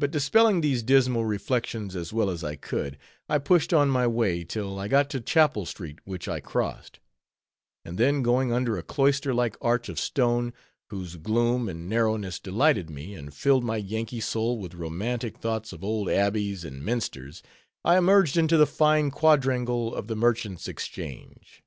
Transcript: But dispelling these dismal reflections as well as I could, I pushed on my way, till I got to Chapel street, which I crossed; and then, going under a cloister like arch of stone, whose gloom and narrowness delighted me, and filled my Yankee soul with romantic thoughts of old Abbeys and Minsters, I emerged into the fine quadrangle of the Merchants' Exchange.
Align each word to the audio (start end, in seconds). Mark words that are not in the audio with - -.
But 0.00 0.10
dispelling 0.10 0.62
these 0.62 0.82
dismal 0.82 1.24
reflections 1.24 1.94
as 1.94 2.12
well 2.12 2.28
as 2.28 2.42
I 2.42 2.56
could, 2.56 2.98
I 3.28 3.38
pushed 3.38 3.72
on 3.72 3.88
my 3.88 4.04
way, 4.04 4.42
till 4.42 4.80
I 4.80 4.88
got 4.88 5.08
to 5.10 5.20
Chapel 5.20 5.64
street, 5.64 6.00
which 6.04 6.26
I 6.26 6.40
crossed; 6.40 6.98
and 7.84 7.98
then, 7.98 8.24
going 8.24 8.52
under 8.52 8.76
a 8.76 8.82
cloister 8.82 9.32
like 9.32 9.56
arch 9.60 9.88
of 9.88 10.00
stone, 10.00 10.52
whose 10.90 11.14
gloom 11.14 11.68
and 11.68 11.88
narrowness 11.88 12.40
delighted 12.40 12.90
me, 12.90 13.14
and 13.14 13.32
filled 13.32 13.62
my 13.62 13.76
Yankee 13.76 14.18
soul 14.18 14.58
with 14.58 14.74
romantic 14.74 15.38
thoughts 15.38 15.72
of 15.72 15.84
old 15.84 16.08
Abbeys 16.08 16.64
and 16.64 16.82
Minsters, 16.82 17.42
I 17.84 17.98
emerged 17.98 18.36
into 18.36 18.56
the 18.56 18.66
fine 18.66 19.12
quadrangle 19.12 19.94
of 19.94 20.08
the 20.08 20.16
Merchants' 20.16 20.66
Exchange. 20.66 21.62